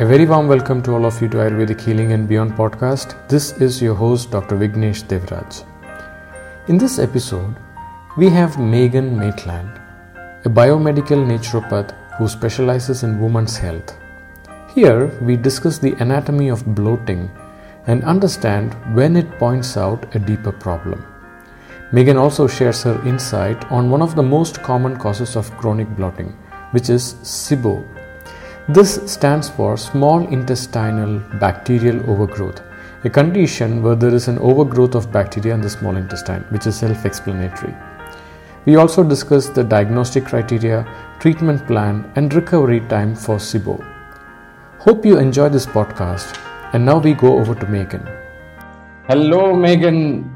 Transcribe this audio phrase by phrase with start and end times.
[0.00, 3.28] A very warm welcome to all of you to Ayurvedic Healing and Beyond podcast.
[3.28, 4.56] This is your host, Dr.
[4.56, 5.62] Vignesh Devraj.
[6.68, 7.54] In this episode,
[8.16, 9.78] we have Megan Maitland,
[10.46, 13.94] a biomedical naturopath who specializes in women's health.
[14.74, 17.30] Here, we discuss the anatomy of bloating
[17.86, 21.04] and understand when it points out a deeper problem.
[21.92, 26.30] Megan also shares her insight on one of the most common causes of chronic bloating,
[26.70, 27.84] which is SIBO
[28.74, 32.62] this stands for small intestinal bacterial overgrowth,
[33.04, 36.76] a condition where there is an overgrowth of bacteria in the small intestine, which is
[36.76, 37.74] self explanatory.
[38.66, 40.86] We also discuss the diagnostic criteria,
[41.18, 43.82] treatment plan, and recovery time for SIBO.
[44.78, 46.38] Hope you enjoy this podcast.
[46.72, 48.06] And now we go over to Megan.
[49.08, 50.30] Hello, Megan.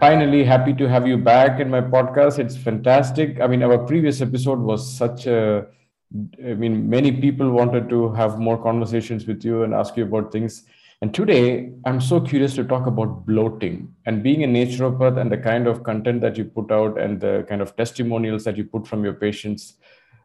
[0.00, 2.38] Finally, happy to have you back in my podcast.
[2.38, 3.40] It's fantastic.
[3.40, 5.66] I mean, our previous episode was such a
[6.14, 10.32] I mean, many people wanted to have more conversations with you and ask you about
[10.32, 10.64] things.
[11.02, 15.36] And today, I'm so curious to talk about bloating and being a naturopath and the
[15.36, 18.86] kind of content that you put out and the kind of testimonials that you put
[18.86, 19.74] from your patients.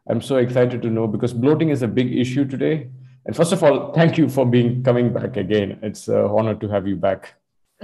[0.08, 2.88] I'm so excited to know because bloating is a big issue today.
[3.26, 5.78] And first of all, thank you for being coming back again.
[5.82, 7.34] It's an honor to have you back.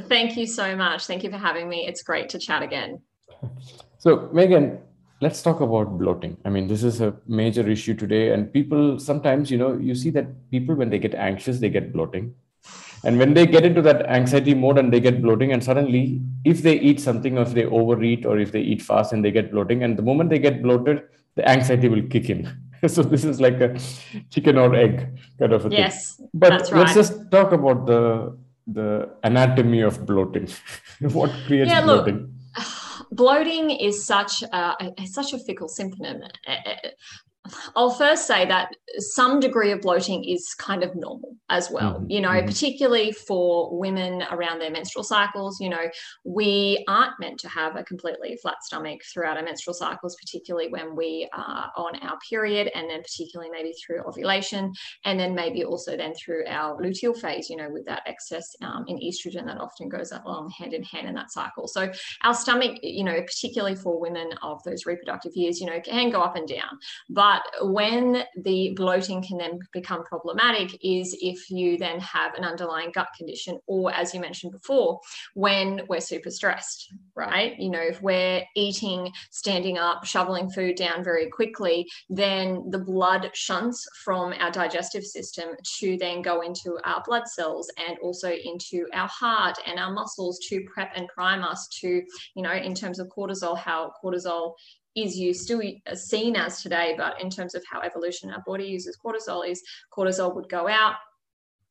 [0.02, 1.06] Thank you so much.
[1.06, 1.86] Thank you for having me.
[1.86, 3.02] It's great to chat again.
[3.98, 4.78] So, Megan,
[5.20, 6.36] let's talk about bloating.
[6.44, 10.10] I mean this is a major issue today and people sometimes you know you see
[10.10, 12.34] that people when they get anxious they get bloating.
[13.04, 16.62] And when they get into that anxiety mode and they get bloating and suddenly if
[16.62, 19.52] they eat something or if they overeat or if they eat fast and they get
[19.52, 21.02] bloating and the moment they get bloated
[21.36, 22.48] the anxiety will kick in.
[22.86, 23.76] So this is like a
[24.30, 26.72] chicken or egg kind of a yes, thing but right.
[26.74, 30.48] let's just talk about the the anatomy of bloating.
[31.00, 32.37] What creates yeah, bloating
[33.10, 34.74] bloating is such a,
[35.06, 36.22] such a fickle symptom.
[37.76, 42.10] I'll first say that some degree of bloating is kind of normal as well, mm-hmm.
[42.10, 42.46] you know, mm-hmm.
[42.46, 45.60] particularly for women around their menstrual cycles.
[45.60, 45.88] You know,
[46.24, 50.94] we aren't meant to have a completely flat stomach throughout our menstrual cycles, particularly when
[50.96, 54.72] we are on our period, and then particularly maybe through ovulation,
[55.04, 58.84] and then maybe also then through our luteal phase, you know, with that excess um,
[58.88, 61.68] in estrogen that often goes along hand in hand in that cycle.
[61.68, 61.90] So
[62.22, 66.20] our stomach, you know, particularly for women of those reproductive years, you know, can go
[66.20, 66.78] up and down.
[67.08, 72.44] But but when the bloating can then become problematic is if you then have an
[72.44, 75.00] underlying gut condition, or as you mentioned before,
[75.34, 77.58] when we're super stressed, right?
[77.58, 83.30] You know, if we're eating, standing up, shoveling food down very quickly, then the blood
[83.34, 88.86] shunts from our digestive system to then go into our blood cells and also into
[88.92, 92.02] our heart and our muscles to prep and prime us to,
[92.34, 94.54] you know, in terms of cortisol, how cortisol
[95.04, 95.62] is used still
[95.94, 99.62] seen as today, but in terms of how evolution our body uses cortisol is
[99.96, 100.96] cortisol would go out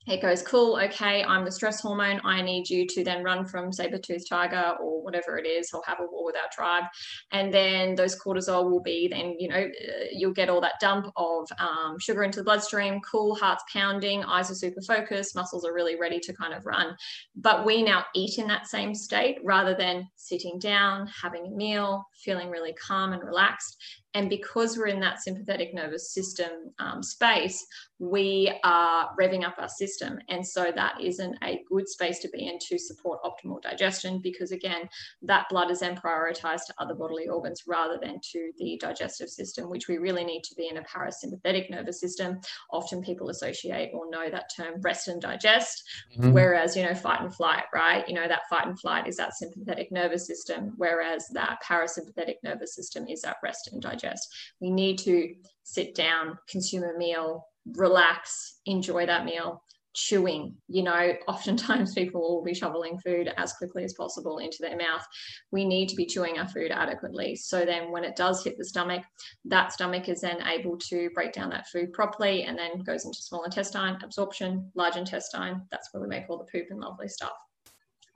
[0.08, 2.22] it goes, cool, okay, I'm the stress hormone.
[2.24, 6.00] I need you to then run from saber-toothed tiger or whatever it is, or have
[6.00, 6.86] a war with our tribe.
[7.32, 11.12] And then those cortisol will be then, you know, uh, you'll get all that dump
[11.18, 15.74] of um, sugar into the bloodstream, cool, heart's pounding, eyes are super focused, muscles are
[15.74, 16.96] really ready to kind of run.
[17.36, 22.06] But we now eat in that same state rather than sitting down, having a meal,
[22.18, 23.78] feeling really calm and relaxed.
[24.14, 27.64] And because we're in that sympathetic nervous system um, space,
[28.00, 30.18] we are revving up our system.
[30.30, 34.52] And so that isn't a good space to be in to support optimal digestion because,
[34.52, 34.90] again,
[35.22, 39.70] that blood is then prioritized to other bodily organs rather than to the digestive system,
[39.70, 42.40] which we really need to be in a parasympathetic nervous system.
[42.72, 45.84] Often people associate or know that term rest and digest,
[46.18, 46.32] mm-hmm.
[46.32, 48.08] whereas, you know, fight and flight, right?
[48.08, 52.07] You know, that fight and flight is that sympathetic nervous system, whereas that parasympathetic
[52.44, 54.28] nervous system is that rest and digest.
[54.62, 57.46] We need to sit down, consume a meal,
[57.76, 59.64] relax, enjoy that meal.
[59.94, 64.78] Chewing, you know, oftentimes people will be shoveling food as quickly as possible into their
[64.78, 65.04] mouth.
[65.52, 67.36] We need to be chewing our food adequately.
[67.36, 69.02] So then, when it does hit the stomach,
[69.46, 73.18] that stomach is then able to break down that food properly and then goes into
[73.24, 75.64] small intestine, absorption, large intestine.
[75.72, 77.34] That's where we make all the poop and lovely stuff.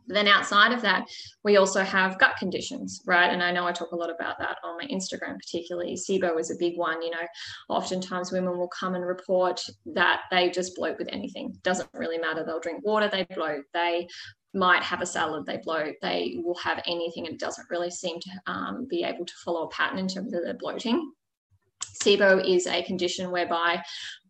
[0.07, 1.07] Then outside of that,
[1.43, 3.31] we also have gut conditions, right?
[3.31, 5.95] And I know I talk a lot about that on my Instagram, particularly.
[5.95, 7.01] SIBO is a big one.
[7.01, 7.27] You know,
[7.69, 11.55] oftentimes women will come and report that they just bloat with anything.
[11.63, 12.43] Doesn't really matter.
[12.43, 13.63] They'll drink water, they bloat.
[13.73, 14.07] They
[14.53, 15.95] might have a salad, they bloat.
[16.01, 19.63] They will have anything, and it doesn't really seem to um, be able to follow
[19.63, 21.13] a pattern in terms of their bloating.
[22.03, 23.81] SIBO is a condition whereby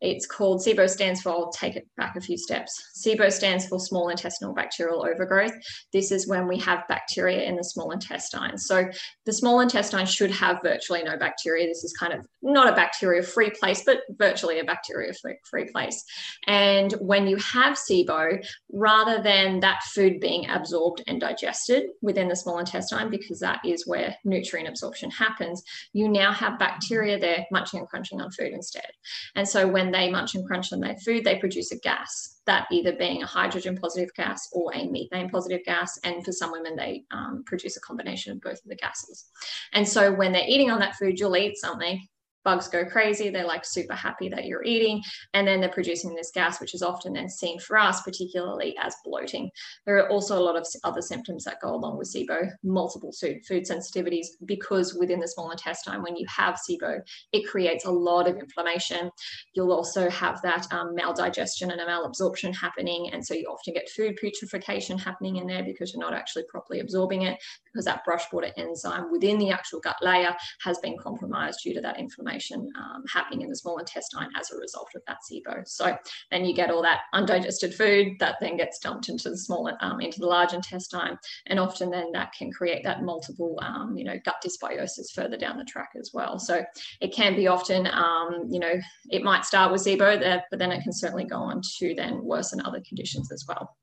[0.02, 2.74] it's called SIBO stands for, I'll take it back a few steps.
[3.00, 5.54] SIBO stands for small intestinal bacterial overgrowth.
[5.94, 8.58] This is when we have bacteria in the small intestine.
[8.58, 8.90] So
[9.26, 11.68] the small intestine should have virtually no bacteria.
[11.68, 15.14] This is kind of not a bacteria free place, but virtually a bacteria
[15.50, 16.04] free place.
[16.48, 18.44] And when you have SIBO,
[18.74, 23.86] rather than that food being absorbed and digested within the small intestine, because that is
[23.86, 25.64] where nutrient absorption happens,
[25.94, 28.90] you now have bacteria there munching and crunching on food instead.
[29.36, 32.68] And so when they munch and crunch on their food, they produce a gas, that
[32.72, 36.00] either being a hydrogen positive gas or a methane positive gas.
[36.04, 39.30] And for some women, they um, produce a combination of both of the gases.
[39.74, 42.02] And so when they're eating on that food, you'll eat something
[42.44, 43.30] bugs go crazy.
[43.30, 45.02] They're like super happy that you're eating.
[45.34, 48.96] And then they're producing this gas, which is often then seen for us, particularly as
[49.06, 49.50] bloating.
[49.86, 53.46] There are also a lot of other symptoms that go along with SIBO, multiple food,
[53.48, 57.02] food sensitivities, because within the small intestine, when you have SIBO,
[57.32, 59.10] it creates a lot of inflammation.
[59.54, 63.10] You'll also have that um, maldigestion and a malabsorption happening.
[63.14, 66.80] And so you often get food putrefaction happening in there because you're not actually properly
[66.80, 71.60] absorbing it because that brush border enzyme within the actual gut layer has been compromised
[71.64, 72.31] due to that inflammation
[72.78, 75.68] um, happening in the small intestine as a result of that SIBO.
[75.68, 75.98] So
[76.30, 80.02] then you get all that undigested food that then gets dumped into the small, um,
[80.02, 81.18] into the large intestine,
[81.48, 85.58] and often then that can create that multiple, um, you know, gut dysbiosis further down
[85.58, 86.40] the track as well.
[86.40, 86.64] So
[87.00, 88.80] it can be often, um, you know,
[89.10, 92.24] it might start with SIBO, there, but then it can certainly go on to then
[92.24, 93.76] worsen other conditions as well.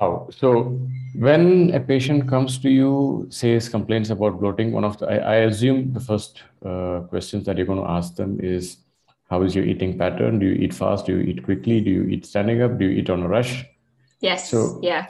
[0.00, 0.28] Wow.
[0.30, 0.80] So
[1.14, 5.36] when a patient comes to you, says complaints about bloating, one of the, I, I
[5.36, 8.78] assume the first uh, questions that you're going to ask them is,
[9.30, 10.38] how is your eating pattern?
[10.38, 11.06] Do you eat fast?
[11.06, 11.80] Do you eat quickly?
[11.80, 12.78] Do you eat standing up?
[12.78, 13.64] Do you eat on a rush?
[14.20, 14.50] Yes.
[14.50, 15.06] So yeah.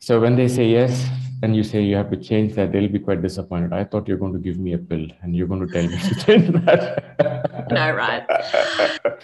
[0.00, 1.06] So when they say yes,
[1.42, 3.72] and you say you have to change that, they'll be quite disappointed.
[3.72, 5.96] I thought you're going to give me a pill and you're going to tell me
[5.96, 7.68] to change that.
[7.70, 8.24] no, right.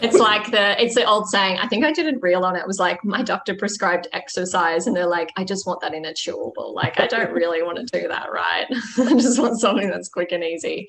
[0.00, 1.58] It's like the it's the old saying.
[1.58, 2.60] I think I did a reel on it.
[2.60, 6.04] It was like my doctor prescribed exercise, and they're like, I just want that in
[6.04, 6.74] a chewable.
[6.74, 8.66] Like I don't really want to do that, right?
[8.98, 10.88] I just want something that's quick and easy.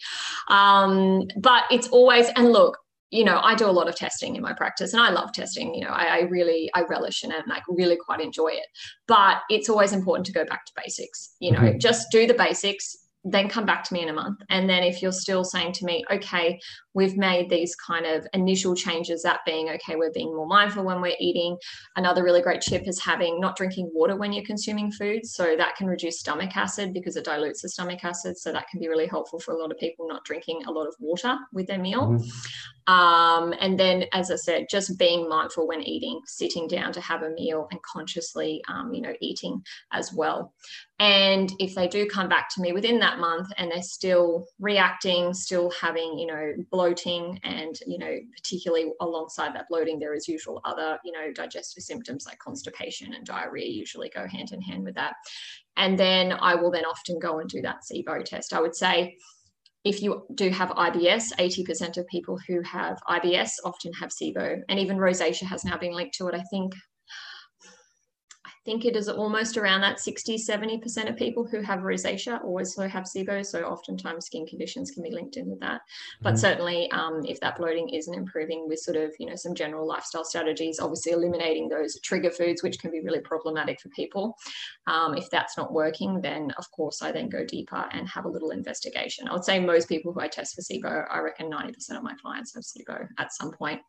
[0.50, 2.78] Um, but it's always and look,
[3.12, 5.74] you know, I do a lot of testing in my practice and I love testing.
[5.74, 8.66] You know, I, I, really, I relish in it and I really quite enjoy it.
[9.08, 11.36] But it's always important to go back to basics.
[11.40, 11.78] You know, mm-hmm.
[11.78, 14.40] just do the basics, then come back to me in a month.
[14.50, 16.60] And then if you're still saying to me, okay,
[16.94, 21.02] we've made these kind of initial changes, that being, okay, we're being more mindful when
[21.02, 21.58] we're eating.
[21.96, 25.26] Another really great tip is having not drinking water when you're consuming food.
[25.26, 28.38] So that can reduce stomach acid because it dilutes the stomach acid.
[28.38, 30.88] So that can be really helpful for a lot of people not drinking a lot
[30.88, 32.10] of water with their meal.
[32.10, 32.94] Mm-hmm.
[32.94, 37.24] Um, and then, as I said, just being mindful when eating, sitting down to have
[37.24, 40.54] a meal and consciously, um, you know, eating as well.
[40.98, 45.34] And if they do come back to me within that month and they're still reacting,
[45.34, 50.62] still having, you know, bloating, and, you know, particularly alongside that bloating, there is usual
[50.64, 54.96] other, you know, digestive symptoms like constipation and diarrhea usually go hand in hand with
[54.96, 55.16] that.
[55.76, 58.54] And then I will then often go and do that SIBO test.
[58.54, 59.18] I would say,
[59.84, 64.80] if you do have IBS, 80% of people who have IBS often have SIBO, and
[64.80, 66.36] even rosacea has now been linked to it.
[66.36, 66.74] I think
[68.66, 73.04] think it is almost around that 60, 70% of people who have rosacea also have
[73.04, 73.46] SIBO.
[73.46, 75.82] So oftentimes skin conditions can be linked in with that.
[76.22, 76.38] But mm-hmm.
[76.38, 80.26] certainly um, if that bloating isn't improving with sort of, you know, some general lifestyle
[80.26, 84.36] strategies, obviously eliminating those trigger foods, which can be really problematic for people.
[84.88, 88.30] Um, if that's not working, then of course I then go deeper and have a
[88.30, 89.28] little investigation.
[89.28, 92.16] I would say most people who I test for SIBO, I reckon 90% of my
[92.20, 93.82] clients have SIBO at some point.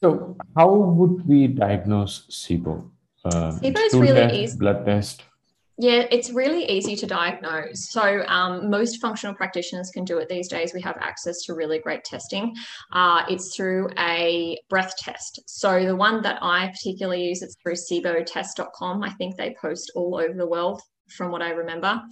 [0.00, 2.90] So how would we diagnose SIBO?
[3.34, 4.58] Um, is really test, easy.
[4.58, 5.22] Blood test.
[5.78, 7.90] Yeah, it's really easy to diagnose.
[7.90, 10.72] So um, most functional practitioners can do it these days.
[10.72, 12.54] We have access to really great testing.
[12.92, 15.40] Uh, it's through a breath test.
[15.46, 19.02] So the one that I particularly use, it's through sibotest.com.
[19.02, 22.02] I think they post all over the world from what I remember.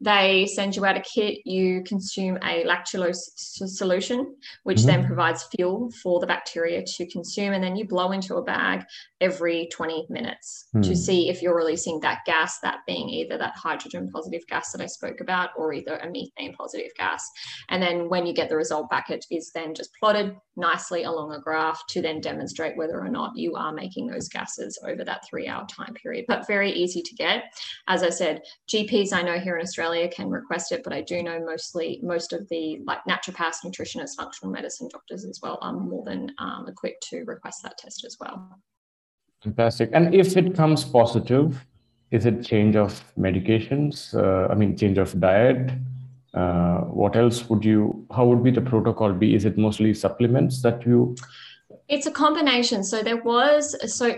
[0.00, 4.86] They send you out a kit, you consume a lactulose solution, which mm-hmm.
[4.86, 7.52] then provides fuel for the bacteria to consume.
[7.52, 8.84] And then you blow into a bag
[9.20, 10.82] every 20 minutes mm.
[10.82, 14.80] to see if you're releasing that gas, that being either that hydrogen positive gas that
[14.80, 17.28] I spoke about or either a methane positive gas.
[17.68, 21.32] And then when you get the result back, it is then just plotted nicely along
[21.32, 25.26] a graph to then demonstrate whether or not you are making those gases over that
[25.28, 26.24] three hour time period.
[26.28, 27.44] But very easy to get.
[27.88, 28.35] As I said,
[28.68, 32.32] GPs I know here in Australia can request it, but I do know mostly most
[32.32, 37.06] of the like naturopaths, nutritionists, functional medicine doctors as well are more than um, equipped
[37.10, 38.58] to request that test as well.
[39.42, 39.90] Fantastic.
[39.92, 41.64] And if it comes positive,
[42.10, 44.14] is it change of medications?
[44.14, 45.72] Uh, I mean, change of diet?
[46.36, 50.60] Uh, what else would you how would be the protocol be is it mostly supplements
[50.60, 51.16] that you
[51.88, 54.14] it's a combination so there was so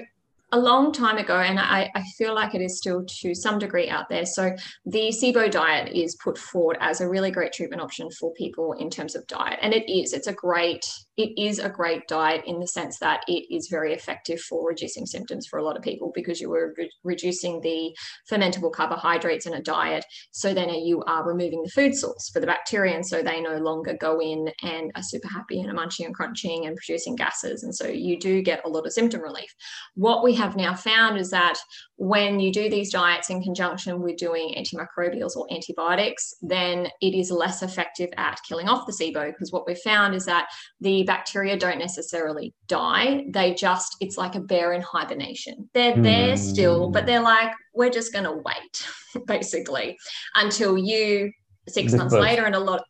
[0.52, 3.88] a long time ago, and I, I, feel like it is still to some degree
[3.88, 4.24] out there.
[4.24, 8.72] So, the SIBO diet is put forward as a really great treatment option for people
[8.74, 9.58] in terms of diet.
[9.60, 13.24] And it is, it's a great it is a great diet in the sense that
[13.26, 16.72] it is very effective for reducing symptoms for a lot of people because you were
[16.78, 17.92] re- reducing the
[18.30, 20.04] fermentable carbohydrates in a diet.
[20.30, 22.94] So then you are removing the food source for the bacteria.
[22.94, 26.14] And so they no longer go in and are super happy and are munching and
[26.14, 27.64] crunching and producing gases.
[27.64, 29.52] And so you do get a lot of symptom relief.
[29.96, 31.58] What we have now found is that
[31.96, 37.32] when you do these diets in conjunction with doing antimicrobials or antibiotics, then it is
[37.32, 40.46] less effective at killing off the SIBO because what we've found is that
[40.80, 43.24] the bacteria don't necessarily die.
[43.30, 45.70] They just, it's like a bear in hibernation.
[45.72, 46.02] They're mm.
[46.02, 49.96] there still, but they're like, we're just going to wait, basically,
[50.34, 51.32] until you
[51.68, 52.82] six months later and a lot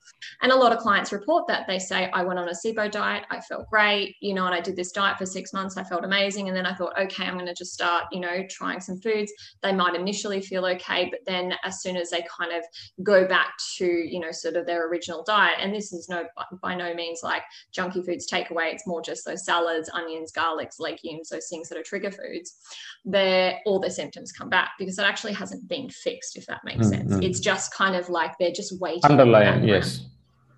[0.42, 1.66] and a lot of clients report that.
[1.66, 3.25] They say i went on a sibo diet.
[3.30, 5.76] I felt great you know and i did this diet for six months.
[5.76, 6.49] I felt amazing.
[6.49, 9.32] And then i thought okay i'm going to just start you know trying some foods.
[9.62, 12.62] They might initially feel okay but then as soon as they kind of
[13.02, 16.25] go back to you know sort of their original diet and this is no
[16.62, 17.42] by no means like
[17.76, 21.82] junky foods takeaway it's more just those salads onions garlics legumes those things that are
[21.82, 22.56] trigger foods
[23.04, 26.87] their all their symptoms come back because it actually hasn't been fixed if that makes
[26.87, 27.08] mm-hmm.
[27.08, 27.25] sense.
[27.25, 29.04] it's just kind of like they're just just waiting.
[29.04, 30.04] Underlying, yes.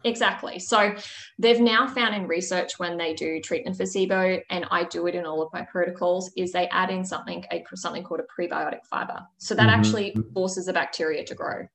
[0.05, 0.59] Exactly.
[0.59, 0.95] So
[1.39, 5.15] they've now found in research when they do treatment for SIBO, and I do it
[5.15, 8.87] in all of my protocols, is they add in something a, something called a prebiotic
[8.89, 9.27] fiber.
[9.39, 9.81] So that mm-hmm.
[9.81, 11.69] actually forces the bacteria to grow.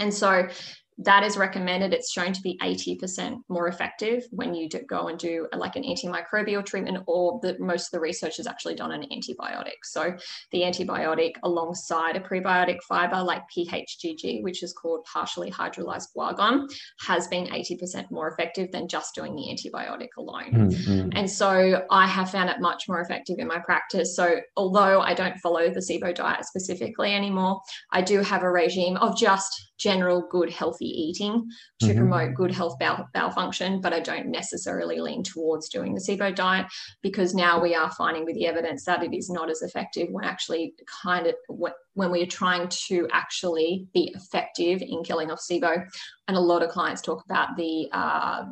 [0.00, 0.48] And so
[0.98, 1.92] that is recommended.
[1.92, 5.82] It's shown to be 80% more effective when you go and do a, like an
[5.82, 9.82] antimicrobial treatment, or the, most of the research is actually done on antibiotic.
[9.82, 10.14] So
[10.52, 16.68] the antibiotic alongside a prebiotic fiber like PHGG, which is called partially hydrolyzed guar gum,
[17.00, 20.70] has been 80% more effective than just doing the antibiotic alone.
[20.70, 21.10] Mm-hmm.
[21.14, 24.14] And so I have found it much more effective in my practice.
[24.14, 27.60] So although I don't follow the SIBO diet specifically anymore,
[27.90, 31.48] I do have a regime of just general good healthy eating
[31.80, 31.98] to mm-hmm.
[31.98, 36.34] promote good health bowel, bowel function but i don't necessarily lean towards doing the sibo
[36.34, 36.66] diet
[37.02, 40.24] because now we are finding with the evidence that it is not as effective when
[40.24, 45.82] actually kind of when we're trying to actually be effective in killing off sibo
[46.28, 48.44] and a lot of clients talk about the uh,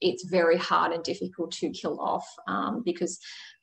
[0.00, 3.20] it's very hard and difficult to kill off um, because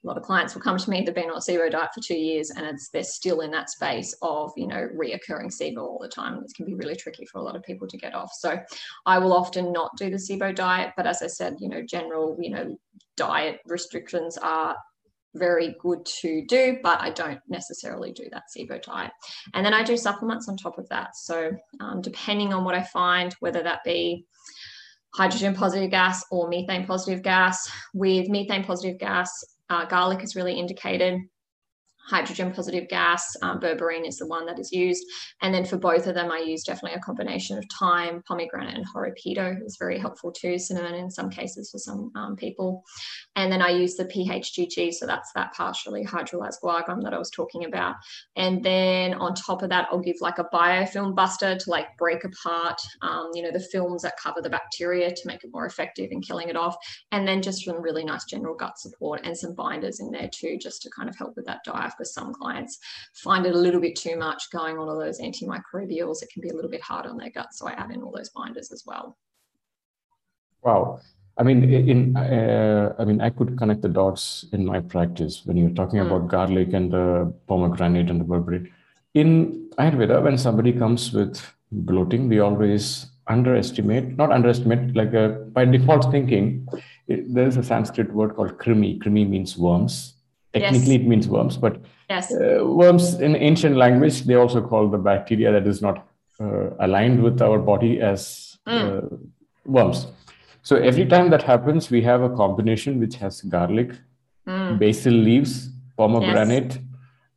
[0.08, 2.00] a lot of clients will come to me, they've been on a SIBO diet for
[2.00, 6.00] two years and it's they're still in that space of, you know, reoccurring SIBO all
[6.02, 6.42] the time.
[6.42, 8.32] This can be really tricky for a lot of people to get off.
[8.34, 8.58] So
[9.06, 12.38] I will often not do the SIBO diet, but as I said, you know, general,
[12.40, 12.78] you know,
[13.18, 14.78] diet restrictions are
[15.36, 19.12] very good to do, but I don't necessarily do that SIBO diet.
[19.54, 21.18] And then I do supplements on top of that.
[21.18, 24.26] So um, depending on what I find, whether that be
[25.14, 29.30] hydrogen positive gas or methane positive gas, with methane positive gas,
[29.70, 31.22] uh, garlic is really indicated
[32.08, 33.36] hydrogen positive gas.
[33.42, 35.04] Um, berberine is the one that is used.
[35.42, 38.86] And then for both of them, I use definitely a combination of thyme, pomegranate, and
[38.88, 39.58] horopito.
[39.62, 42.84] It's very helpful too, cinnamon in some cases for some um, people.
[43.36, 47.18] And then I use the PHGG, so that's that partially hydrolyzed guar gum that I
[47.18, 47.96] was talking about.
[48.36, 52.24] And then on top of that, I'll give like a biofilm buster to like break
[52.24, 56.10] apart, um, you know, the films that cover the bacteria to make it more effective
[56.12, 56.76] in killing it off.
[57.12, 60.58] And then just some really nice general gut support and some binders in there too,
[60.58, 62.78] just to kind of help with that diet because some clients
[63.14, 66.22] find it a little bit too much going on all those antimicrobials.
[66.22, 67.54] It can be a little bit hard on their gut.
[67.54, 69.18] So I add in all those binders as well.
[70.64, 71.00] Wow.
[71.40, 75.56] I mean, in uh, I mean, I could connect the dots in my practice when
[75.56, 76.08] you're talking mm.
[76.08, 78.72] about garlic and the pomegranate and the berberine.
[79.14, 81.40] In Ayurveda, when somebody comes with
[81.72, 86.68] bloating, we always underestimate, not underestimate, like a, uh, by default thinking,
[87.08, 89.00] it, there's a Sanskrit word called krimi.
[89.00, 90.14] Krimi means worms.
[90.60, 91.02] Technically, yes.
[91.02, 92.34] it means worms, but yes.
[92.34, 96.08] uh, worms in ancient language, they also call the bacteria that is not
[96.40, 99.04] uh, aligned with our body as mm.
[99.04, 99.18] uh,
[99.66, 100.08] worms.
[100.62, 103.92] So every time that happens, we have a combination which has garlic,
[104.48, 104.78] mm.
[104.80, 106.84] basil leaves, pomegranate, yes.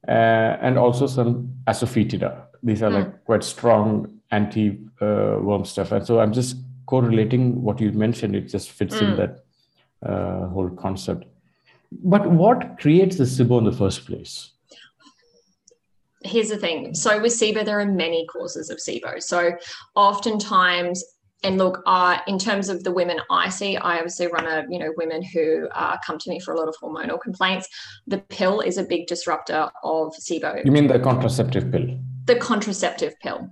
[0.09, 2.47] Uh, and also some asafoetida.
[2.62, 2.95] These are mm.
[2.95, 5.93] like quite strong anti-worm uh, stuff.
[5.93, 8.35] And so I'm just correlating what you mentioned.
[8.35, 9.17] It just fits in mm.
[9.19, 9.45] that
[10.03, 11.27] uh, whole concept.
[11.92, 14.52] But what creates the SIBO in the first place?
[16.23, 16.94] Here's the thing.
[16.94, 19.23] So with SIBO, there are many causes of SIBO.
[19.23, 19.52] So
[19.94, 21.02] oftentimes
[21.42, 24.78] and look, uh, in terms of the women I see, I obviously run a, you
[24.78, 27.66] know, women who uh, come to me for a lot of hormonal complaints.
[28.06, 30.64] The pill is a big disruptor of SIBO.
[30.64, 31.99] You mean the contraceptive pill?
[32.25, 33.49] The contraceptive pill.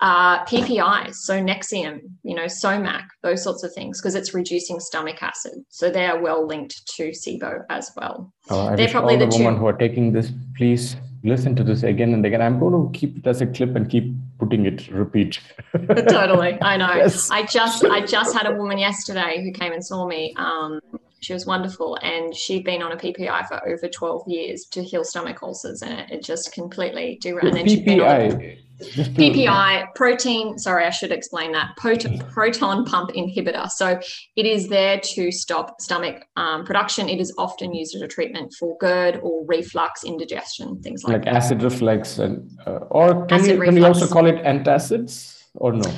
[0.00, 5.20] Uh, PPI, so Nexium, you know, Somac, those sorts of things, because it's reducing stomach
[5.20, 5.54] acid.
[5.70, 8.32] So they are well linked to SIBO as well.
[8.48, 10.94] Oh, I They're probably all the, the women who are taking this, please
[11.24, 12.40] listen to this again and again.
[12.40, 15.40] I'm going to keep it as a clip and keep putting it repeat.
[16.08, 16.94] totally, I know.
[16.98, 17.30] Yes.
[17.30, 20.34] I just I just had a woman yesterday who came and saw me.
[20.36, 20.80] Um,
[21.20, 25.04] she was wonderful, and she'd been on a PPI for over 12 years to heal
[25.04, 27.56] stomach ulcers, and it, it just completely derailed.
[27.56, 28.58] And then PPI.
[28.80, 33.68] PPI, protein, sorry, I should explain that, proton pump inhibitor.
[33.70, 33.98] So
[34.36, 37.08] it is there to stop stomach um, production.
[37.08, 41.24] It is often used as a treatment for GERD or reflux, indigestion, things like, like
[41.24, 41.34] that.
[41.34, 42.18] acid reflux.
[42.20, 45.90] and uh, Or can, you, can you also call it antacids or no?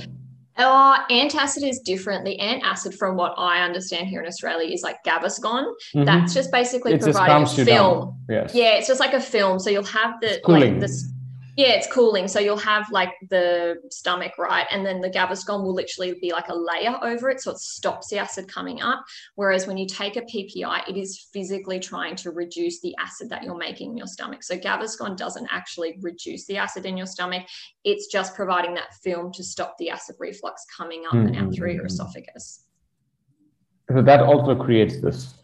[0.61, 2.25] Uh, antacid is different.
[2.25, 5.65] The antacid, from what I understand here in Australia, is like Gaviscon.
[5.65, 6.05] Mm-hmm.
[6.05, 8.19] That's just basically it providing a film.
[8.29, 8.55] Yes.
[8.55, 9.59] Yeah, it's just like a film.
[9.59, 11.10] So you'll have the like this
[11.57, 12.29] yeah, it's cooling.
[12.29, 14.67] So you'll have like the stomach, right?
[14.71, 17.41] And then the Gaviscon will literally be like a layer over it.
[17.41, 19.05] So it stops the acid coming up.
[19.35, 23.43] Whereas when you take a PPI, it is physically trying to reduce the acid that
[23.43, 24.43] you're making in your stomach.
[24.43, 27.47] So Gaviscon doesn't actually reduce the acid in your stomach.
[27.85, 31.29] It's just providing that film to stop the acid reflux coming up mm-hmm.
[31.29, 31.87] and out through your mm-hmm.
[31.87, 32.67] esophagus.
[33.93, 35.35] So that also creates this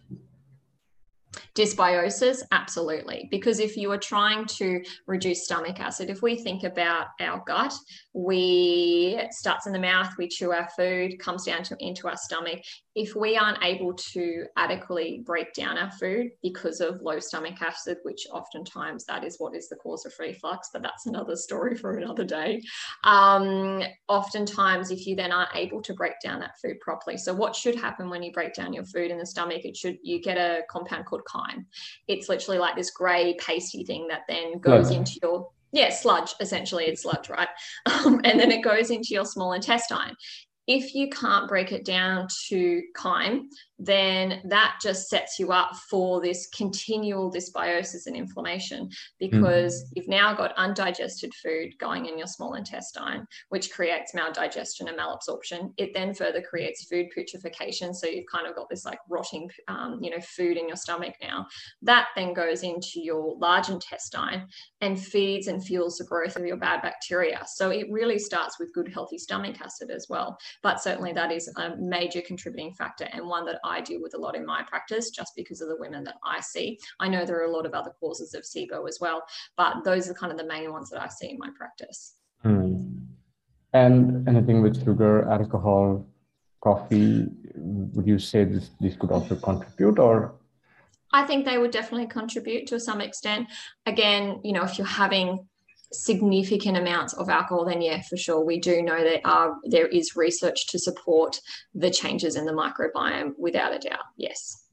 [1.56, 3.28] Dysbiosis, absolutely.
[3.30, 7.72] Because if you are trying to reduce stomach acid, if we think about our gut,
[8.12, 12.60] we starts in the mouth, we chew our food, comes down to into our stomach.
[12.94, 17.98] If we aren't able to adequately break down our food because of low stomach acid,
[18.02, 21.96] which oftentimes that is what is the cause of reflux, but that's another story for
[21.96, 22.60] another day.
[23.04, 27.56] Um, oftentimes, if you then aren't able to break down that food properly, so what
[27.56, 29.64] should happen when you break down your food in the stomach?
[29.64, 31.45] It should you get a compound called chyme.
[32.08, 36.84] It's literally like this grey pasty thing that then goes into your yeah, sludge, essentially,
[36.84, 37.48] it's sludge, right?
[37.86, 40.16] Um, and then it goes into your small intestine.
[40.66, 43.48] If you can't break it down to chyme,
[43.78, 49.86] then that just sets you up for this continual dysbiosis and inflammation because mm.
[49.94, 55.72] you've now got undigested food going in your small intestine, which creates maldigestion and malabsorption.
[55.76, 57.94] It then further creates food putrefaction.
[57.94, 61.14] So you've kind of got this like rotting, um, you know, food in your stomach
[61.20, 61.46] now.
[61.82, 64.46] That then goes into your large intestine
[64.80, 67.42] and feeds and fuels the growth of your bad bacteria.
[67.46, 70.38] So it really starts with good, healthy stomach acid as well.
[70.62, 74.18] But certainly that is a major contributing factor and one that I deal with a
[74.18, 76.78] lot in my practice just because of the women that I see.
[77.00, 79.22] I know there are a lot of other causes of SIBO as well,
[79.56, 82.14] but those are kind of the main ones that I see in my practice.
[82.42, 82.76] Hmm.
[83.72, 86.06] And anything with sugar, alcohol,
[86.60, 87.26] coffee,
[87.56, 90.34] would you say this, this could also contribute or?
[91.12, 93.48] I think they would definitely contribute to some extent.
[93.86, 95.48] Again, you know, if you're having
[95.92, 100.16] significant amounts of alcohol, then yeah, for sure, we do know that uh, there is
[100.16, 101.40] research to support
[101.74, 104.04] the changes in the microbiome without a doubt.
[104.16, 104.64] Yes.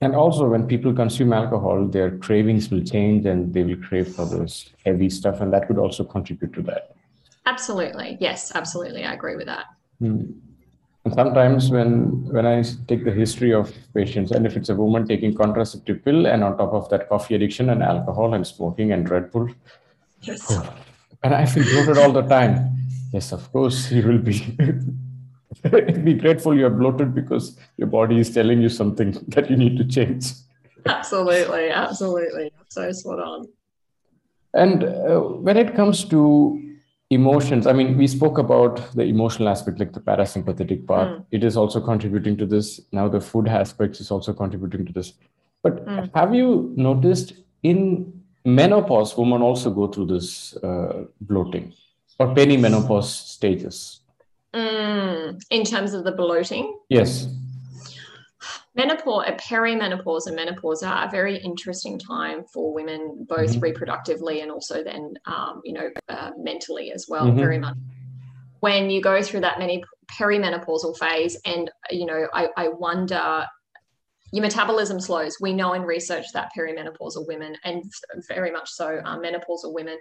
[0.00, 4.26] And also, when people consume alcohol, their cravings will change and they will crave for
[4.26, 6.94] those heavy stuff, and that could also contribute to that.
[7.46, 9.64] Absolutely, yes, absolutely, I agree with that.
[9.98, 10.24] Hmm.
[11.04, 15.08] And sometimes when when I take the history of patients, and if it's a woman
[15.08, 19.08] taking contraceptive pill, and on top of that, coffee addiction and alcohol and smoking and
[19.08, 19.48] Red Bull,
[20.22, 20.50] Yes.
[21.22, 22.76] And I feel bloated all the time.
[23.12, 24.38] Yes, of course, you will be.
[26.04, 29.84] be grateful you're bloated because your body is telling you something that you need to
[29.84, 30.32] change.
[30.86, 32.52] Absolutely, absolutely.
[32.68, 33.48] So spot on.
[34.54, 36.78] And uh, when it comes to
[37.10, 41.08] emotions, I mean, we spoke about the emotional aspect, like the parasympathetic part.
[41.08, 41.24] Mm.
[41.32, 42.80] It is also contributing to this.
[42.92, 45.14] Now, the food aspect is also contributing to this.
[45.62, 46.10] But mm.
[46.14, 51.72] have you noticed in menopause women also go through this uh, bloating
[52.18, 54.00] or perimenopause stages
[54.54, 57.28] mm, in terms of the bloating yes
[58.74, 63.60] menopause perimenopause and menopause are a very interesting time for women both mm-hmm.
[63.60, 67.38] reproductively and also then um, you know uh, mentally as well mm-hmm.
[67.38, 67.76] very much
[68.60, 73.46] when you go through that many perimenopausal phase and you know I, I wonder
[74.32, 75.38] your metabolism slows.
[75.40, 77.84] We know in research that perimenopausal women, and
[78.28, 79.98] very much so um, menopausal women,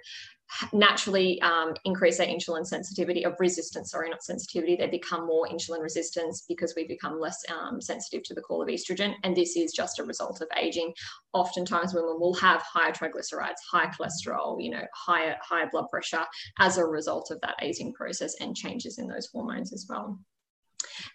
[0.73, 3.91] naturally um, increase their insulin sensitivity of resistance.
[3.91, 4.75] Sorry, not sensitivity.
[4.75, 8.69] They become more insulin resistant because we become less um, sensitive to the call of
[8.69, 10.93] estrogen, and this is just a result of aging.
[11.33, 16.25] Oftentimes, women will have higher triglycerides, high cholesterol, you know, higher higher blood pressure
[16.59, 20.19] as a result of that aging process and changes in those hormones as well.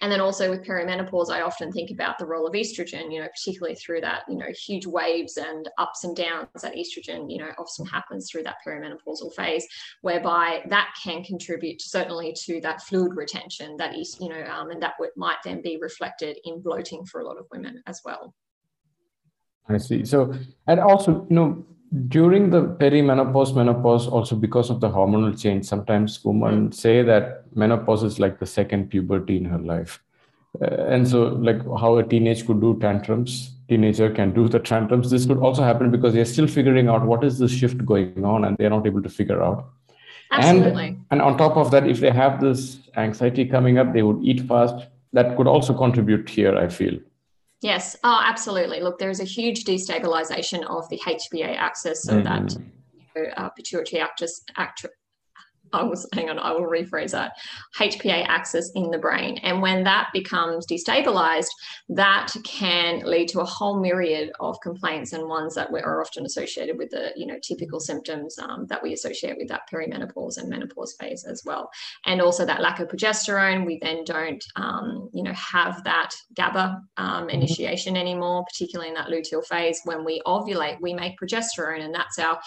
[0.00, 3.28] And then also with perimenopause, I often think about the role of estrogen, you know,
[3.28, 7.50] particularly through that, you know, huge waves and ups and downs that estrogen, you know,
[7.58, 9.66] often happens through that perimenopausal phase,
[10.02, 14.82] whereby that can contribute certainly to that fluid retention that is, you know, um, and
[14.82, 18.34] that might then be reflected in bloating for a lot of women as well.
[19.68, 20.04] I see.
[20.04, 20.34] So,
[20.66, 21.64] and also, you know,
[22.08, 26.74] during the perimenopause, menopause, also because of the hormonal change, sometimes women mm.
[26.74, 30.02] say that menopause is like the second puberty in her life.
[30.60, 35.10] Uh, and so, like how a teenage could do tantrums, teenager can do the tantrums.
[35.10, 38.44] This could also happen because they're still figuring out what is the shift going on,
[38.44, 39.68] and they're not able to figure out.
[40.30, 40.86] Absolutely.
[40.86, 44.22] And, and on top of that, if they have this anxiety coming up, they would
[44.22, 44.86] eat fast.
[45.12, 46.98] That could also contribute here, I feel.
[47.62, 48.80] Yes, oh, absolutely.
[48.80, 52.24] Look, there is a huge destabilization of the HPA axis, so mm-hmm.
[52.24, 52.56] that
[52.92, 54.84] you know, uh, pituitary axis, act-
[55.82, 57.32] I was hang on, I will rephrase that
[57.78, 59.38] HPA axis in the brain.
[59.38, 61.48] And when that becomes destabilized,
[61.88, 66.78] that can lead to a whole myriad of complaints and ones that are often associated
[66.78, 70.94] with the you know typical symptoms um, that we associate with that perimenopause and menopause
[70.98, 71.70] phase as well.
[72.06, 76.82] And also that lack of progesterone, we then don't um, you know have that GABA
[76.96, 77.30] um, mm-hmm.
[77.30, 79.80] initiation anymore, particularly in that luteal phase.
[79.84, 82.38] When we ovulate, we make progesterone, and that's our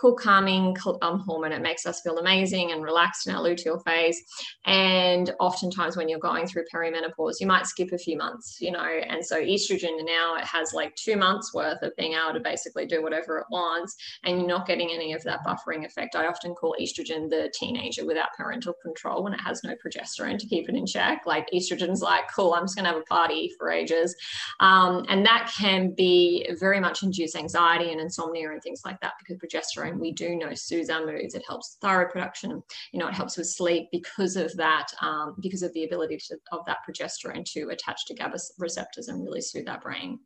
[0.00, 1.52] cool, calming um, hormone.
[1.52, 4.20] It makes us feel amazing and relaxed in our luteal phase.
[4.64, 8.80] And oftentimes, when you're going through perimenopause, you might skip a few months, you know.
[8.80, 12.86] And so, estrogen now it has like two months worth of being able to basically
[12.86, 16.16] do whatever it wants, and you're not getting any of that buffering effect.
[16.16, 20.46] I often call estrogen the teenager without parental control when it has no progesterone to
[20.46, 21.22] keep it in check.
[21.26, 24.14] Like estrogen's like, cool, I'm just going to have a party for ages.
[24.60, 29.14] Um, and that can be very much induce anxiety and insomnia and things like that
[29.18, 31.34] because progesterone we do know soothes our moods.
[31.34, 32.62] It helps thyroid production.
[32.92, 36.36] You know, it helps with sleep because of that, um, because of the ability to,
[36.52, 40.20] of that progesterone to attach to GABA receptors and really soothe our brain.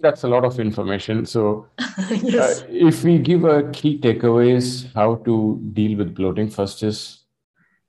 [0.00, 1.26] That's a lot of information.
[1.26, 1.66] So,
[2.10, 2.62] yes.
[2.62, 7.24] uh, if we give a key takeaways how to deal with bloating, first is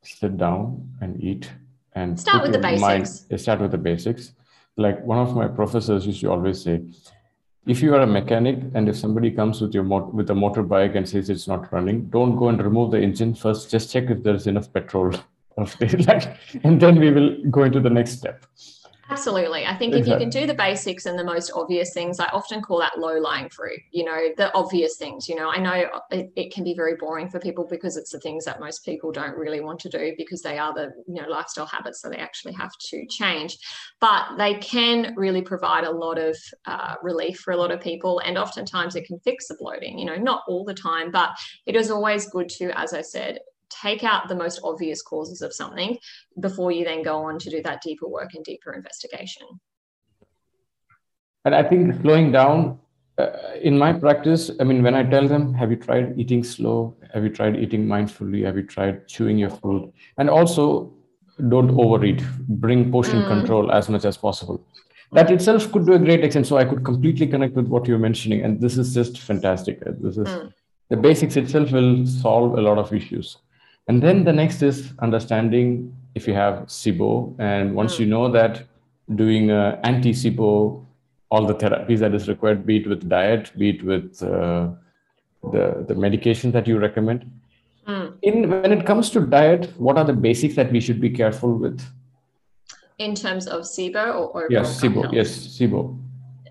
[0.01, 1.51] sit down and eat
[1.93, 2.81] and start with the basics.
[2.81, 4.33] Mind, start with the basics.
[4.77, 6.81] Like one of my professors used to always say,
[7.69, 10.95] if you are a mechanic and if somebody comes with your mot- with a motorbike
[10.97, 13.69] and says it's not running don't go and remove the engine first.
[13.69, 15.13] Just check if there's enough petrol
[16.63, 18.45] and then we will go into the next step
[19.09, 19.65] Absolutely.
[19.65, 19.99] I think exactly.
[19.99, 22.99] if you can do the basics and the most obvious things, I often call that
[22.99, 25.27] low lying fruit, you know, the obvious things.
[25.27, 28.19] You know, I know it, it, can be very boring for people because it's the
[28.19, 31.27] things that most people don't really want to do because they are the, you know,
[31.27, 33.57] lifestyle habits that they actually have to change.
[33.99, 38.21] But they can really provide a lot of uh, relief for a lot of people.
[38.23, 41.31] And oftentimes it can fix the bloating, you know, not all the time, but
[41.65, 43.39] it is always good to, as I said,
[43.69, 45.97] take out the most obvious causes of something
[46.39, 49.47] before you then go on to do that deeper work and deeper investigation.
[51.45, 52.79] And I think slowing down
[53.17, 53.29] uh,
[53.61, 56.95] in my practice, I mean, when I tell them, have you tried eating slow?
[57.13, 58.45] Have you tried eating mindfully?
[58.45, 59.91] Have you tried chewing your food?
[60.17, 60.93] And also,
[61.47, 63.27] don't overeat, bring portion mm.
[63.27, 64.65] control as much as possible.
[65.11, 66.47] That itself could do a great extent.
[66.47, 68.43] So I could completely connect with what you're mentioning.
[68.43, 69.79] And this is just fantastic.
[69.85, 70.53] This is mm.
[70.89, 73.37] the basics itself will solve a lot of issues.
[73.89, 77.35] And then the next is understanding if you have SIBO.
[77.39, 78.01] And once mm.
[78.01, 78.61] you know that,
[79.15, 80.85] doing uh, anti SIBO,
[81.31, 84.69] all the therapies that is required, be it with diet, be it with uh,
[85.51, 87.31] the, the medication that you recommend.
[87.87, 88.13] Mm.
[88.21, 91.57] In when it comes to diet, what are the basics that we should be careful
[91.57, 91.81] with?
[92.99, 95.98] In terms of SIBO or, or yes, SIBO, yes, SIBO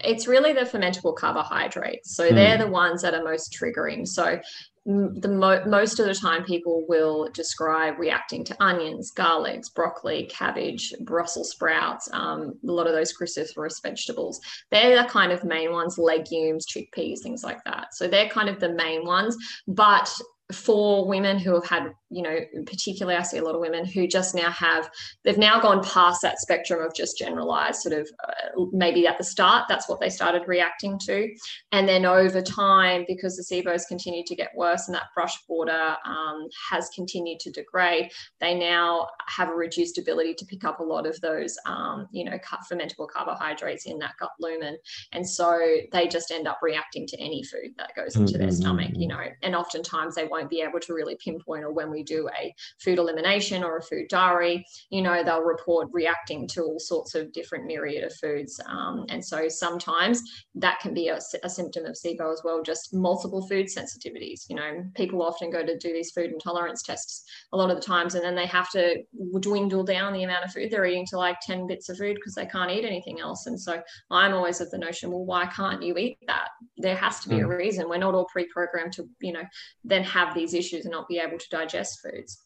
[0.01, 2.15] it's really the fermentable carbohydrates.
[2.15, 2.35] So mm.
[2.35, 4.07] they're the ones that are most triggering.
[4.07, 4.41] So
[4.89, 10.95] the mo- most of the time people will describe reacting to onions, garlics, broccoli, cabbage,
[11.01, 14.41] Brussels sprouts, um, a lot of those cruciferous vegetables.
[14.71, 17.93] They're the kind of main ones, legumes, chickpeas, things like that.
[17.93, 19.37] So they're kind of the main ones.
[19.67, 20.11] But
[20.53, 24.07] for women who have had you know, particularly I see a lot of women who
[24.07, 24.91] just now have,
[25.25, 29.25] they've now gone past that spectrum of just generalized sort of uh, maybe at the
[29.25, 31.29] start, that's what they started reacting to.
[31.73, 35.97] And then over time, because the SIBOs continue to get worse and that brush border
[36.07, 40.85] um, has continued to degrade, they now have a reduced ability to pick up a
[40.85, 42.39] lot of those, um, you know,
[42.71, 44.79] fermentable carbohydrates in that gut lumen.
[45.13, 45.59] And so
[45.93, 48.43] they just end up reacting to any food that goes into mm-hmm.
[48.43, 51.91] their stomach, you know, and oftentimes they won't be able to really pinpoint or when
[51.91, 56.47] we we do a food elimination or a food diary, you know, they'll report reacting
[56.49, 58.61] to all sorts of different myriad of foods.
[58.67, 60.23] Um, and so sometimes
[60.55, 64.49] that can be a, a symptom of SIBO as well, just multiple food sensitivities.
[64.49, 67.83] You know, people often go to do these food intolerance tests a lot of the
[67.83, 69.03] times, and then they have to
[69.41, 72.35] dwindle down the amount of food they're eating to like 10 bits of food because
[72.35, 73.47] they can't eat anything else.
[73.47, 76.49] And so I'm always of the notion, well, why can't you eat that?
[76.77, 77.45] There has to be mm.
[77.45, 77.89] a reason.
[77.89, 79.43] We're not all pre-programmed to, you know,
[79.85, 82.43] then have these issues and not be able to digest foods.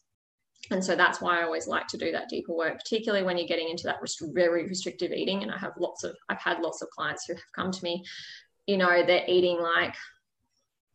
[0.71, 3.47] And so that's why I always like to do that deeper work, particularly when you're
[3.47, 3.97] getting into that
[4.33, 5.43] very restrictive eating.
[5.43, 8.03] And I have lots of, I've had lots of clients who have come to me,
[8.65, 9.95] you know, they're eating like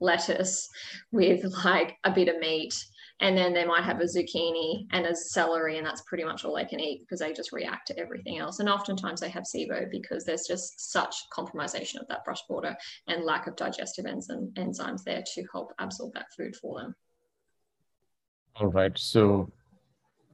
[0.01, 0.69] lettuce
[1.13, 2.75] with like a bit of meat
[3.21, 6.55] and then they might have a zucchini and a celery and that's pretty much all
[6.55, 9.91] they can eat because they just react to everything else and oftentimes they have SIBO
[9.91, 12.77] because there's just such compromisation of that brush border
[13.09, 16.95] and lack of digestive enzyme, enzymes there to help absorb that food for them
[18.61, 19.51] all right so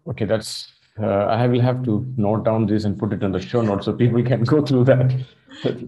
[0.08, 3.40] okay that's uh, I will have to note down this and put it in the
[3.40, 5.12] show notes so people can go through that.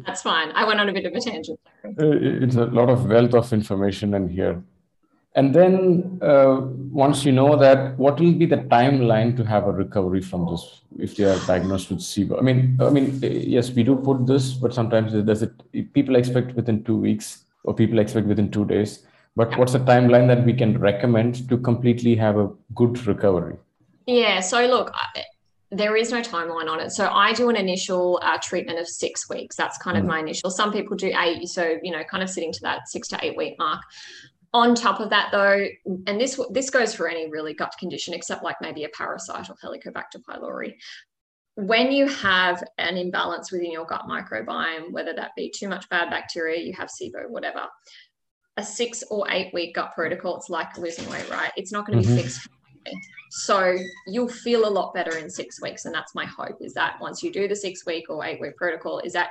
[0.05, 0.51] That's fine.
[0.53, 1.61] I went on a bit of a tangent.
[1.85, 4.63] Uh, it's a lot of wealth of information in here.
[5.37, 9.73] And then uh, once you know that, what will be the timeline to have a
[9.73, 12.39] recovery from this if they are diagnosed with SIBO?
[12.39, 15.53] I mean, I mean, yes, we do put this, but sometimes does it?
[15.93, 19.05] People expect within two weeks, or people expect within two days.
[19.37, 23.57] But what's the timeline that we can recommend to completely have a good recovery?
[24.07, 24.41] Yeah.
[24.41, 24.93] So look,
[25.71, 26.91] there is no timeline on it.
[26.91, 29.55] So I do an initial uh, treatment of six weeks.
[29.57, 30.01] That's kind mm.
[30.01, 30.51] of my initial.
[30.51, 31.47] Some people do eight.
[31.49, 33.83] So you know, kind of sitting to that six to eight week mark
[34.57, 35.67] on top of that though
[36.07, 39.57] and this this goes for any really gut condition except like maybe a parasite or
[39.57, 40.75] helicobacter pylori
[41.57, 46.09] when you have an imbalance within your gut microbiome whether that be too much bad
[46.09, 47.67] bacteria you have SIBO whatever
[48.57, 52.01] a six or eight week gut protocol it's like losing weight right it's not going
[52.01, 52.17] to mm-hmm.
[52.17, 52.49] be fixed
[53.31, 56.97] so you'll feel a lot better in six weeks and that's my hope is that
[57.01, 59.31] once you do the six week or eight week protocol is that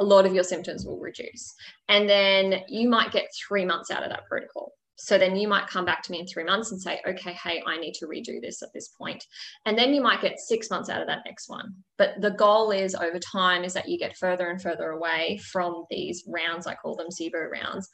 [0.00, 1.54] a lot of your symptoms will reduce.
[1.88, 4.72] And then you might get three months out of that protocol.
[4.96, 7.62] So then you might come back to me in three months and say, okay, hey,
[7.66, 9.24] I need to redo this at this point.
[9.64, 11.74] And then you might get six months out of that next one.
[11.96, 15.84] But the goal is over time is that you get further and further away from
[15.90, 17.88] these rounds, I call them SIBO rounds,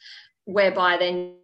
[0.47, 1.35] whereby then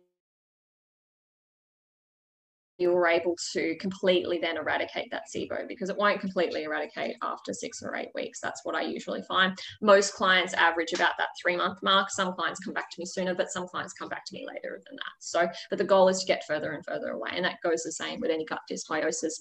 [2.78, 7.52] you were able to completely then eradicate that SIBO because it won't completely eradicate after
[7.52, 8.40] six or eight weeks.
[8.40, 9.56] That's what I usually find.
[9.80, 12.10] Most clients average about that three month mark.
[12.10, 14.80] Some clients come back to me sooner, but some clients come back to me later
[14.86, 15.12] than that.
[15.20, 17.30] So, but the goal is to get further and further away.
[17.34, 19.34] And that goes the same with any gut dysbiosis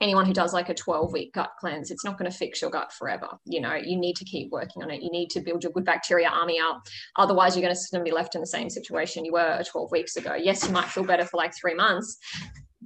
[0.00, 2.70] anyone who does like a 12 week gut cleanse, it's not going to fix your
[2.70, 3.28] gut forever.
[3.44, 5.02] You know, you need to keep working on it.
[5.02, 6.82] You need to build your good bacteria army up.
[7.16, 10.34] Otherwise, you're going to be left in the same situation you were 12 weeks ago.
[10.34, 12.18] Yes, you might feel better for like three months,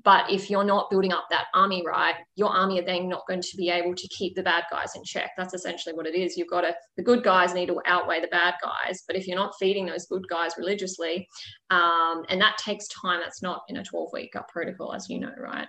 [0.04, 3.40] but if you're not building up that army right, your army are then not going
[3.40, 5.32] to be able to keep the bad guys in check.
[5.36, 6.36] That's essentially what it is.
[6.36, 9.02] You've got to, the good guys need to outweigh the bad guys.
[9.06, 11.28] But if you're not feeding those good guys religiously,
[11.70, 15.18] um, and that takes time, that's not in a 12 week gut protocol, as you
[15.18, 15.68] know, right?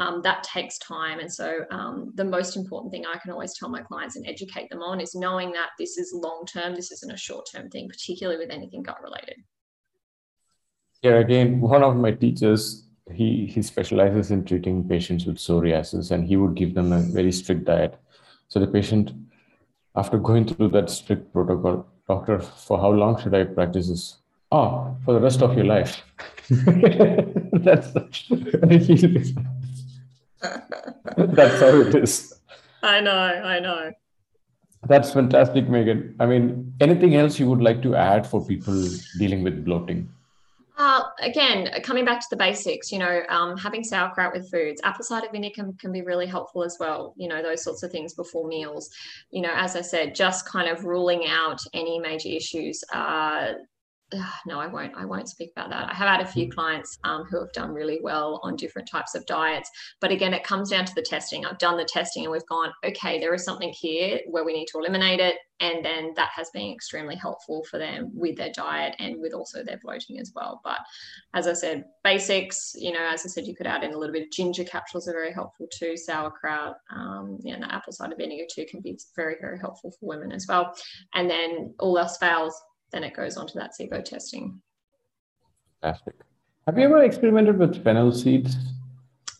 [0.00, 1.20] Um, that takes time.
[1.20, 4.70] And so, um, the most important thing I can always tell my clients and educate
[4.70, 7.86] them on is knowing that this is long term, this isn't a short term thing,
[7.86, 9.36] particularly with anything gut related.
[11.02, 16.26] Yeah, again, one of my teachers he he specializes in treating patients with psoriasis and
[16.26, 17.98] he would give them a very strict diet
[18.48, 19.12] so the patient
[19.96, 24.18] after going through that strict protocol doctor for how long should i practice this
[24.52, 26.02] oh for the rest of your life
[27.64, 27.90] that's
[30.40, 32.40] that's how it is
[32.82, 33.12] i know
[33.54, 33.90] i know
[34.88, 39.42] that's fantastic megan i mean anything else you would like to add for people dealing
[39.42, 40.08] with bloating
[40.80, 45.04] uh, again, coming back to the basics, you know, um, having sauerkraut with foods, apple
[45.04, 47.12] cider vinegar can, can be really helpful as well.
[47.18, 48.88] You know, those sorts of things before meals.
[49.30, 52.82] You know, as I said, just kind of ruling out any major issues.
[52.94, 53.52] Uh,
[54.46, 54.92] no, I won't.
[54.96, 55.90] I won't speak about that.
[55.90, 59.14] I have had a few clients um, who have done really well on different types
[59.14, 59.70] of diets,
[60.00, 61.44] but again, it comes down to the testing.
[61.44, 64.66] I've done the testing, and we've gone, okay, there is something here where we need
[64.66, 68.96] to eliminate it, and then that has been extremely helpful for them with their diet
[68.98, 70.60] and with also their bloating as well.
[70.64, 70.78] But
[71.34, 72.72] as I said, basics.
[72.76, 75.06] You know, as I said, you could add in a little bit of ginger capsules
[75.08, 75.96] are very helpful too.
[75.96, 80.32] Sauerkraut, um, you know, apple cider vinegar too can be very very helpful for women
[80.32, 80.74] as well.
[81.14, 82.60] And then all else fails,
[82.92, 84.60] then it goes on to that SIBO testing.
[85.80, 86.14] Fantastic.
[86.66, 88.56] Have you ever experimented with fennel seeds?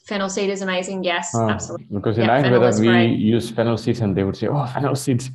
[0.05, 1.05] Fennel seed is amazing.
[1.05, 1.87] Yes, oh, absolutely.
[1.93, 3.19] Because in yep, Ayurveda, we great.
[3.19, 5.31] use fennel seeds and they would say, oh, fennel seeds.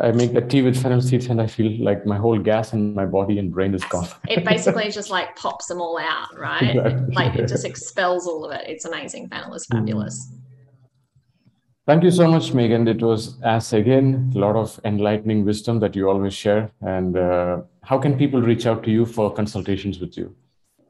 [0.00, 2.94] I make the tea with fennel seeds and I feel like my whole gas in
[2.94, 4.08] my body and brain is gone.
[4.28, 6.76] it basically just like pops them all out, right?
[6.76, 7.14] Exactly.
[7.14, 8.64] Like it just expels all of it.
[8.68, 9.28] It's amazing.
[9.28, 10.30] Fennel is fabulous.
[10.30, 10.43] Mm.
[11.86, 12.88] Thank you so much, Megan.
[12.88, 16.70] It was, as again, a lot of enlightening wisdom that you always share.
[16.80, 20.34] And uh, how can people reach out to you for consultations with you?